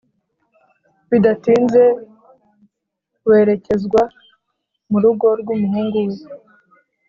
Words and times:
bidatinze 1.09 1.83
werekezwa 3.29 4.01
murugo 4.89 5.27
rw’umuhungu 5.39 5.99
we 6.07 6.17